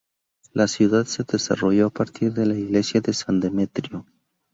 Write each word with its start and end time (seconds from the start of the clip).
La 0.51 0.67
ciudad 0.67 1.05
se 1.05 1.23
desarrolló 1.25 1.85
a 1.85 1.89
partir 1.91 2.33
de 2.33 2.47
la 2.47 2.55
iglesia 2.57 3.01
de 3.01 3.13
San 3.13 3.39
Demetrio. 3.39 4.07